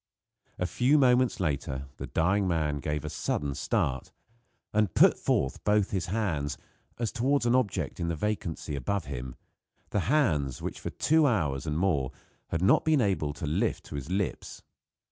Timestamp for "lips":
14.09-14.63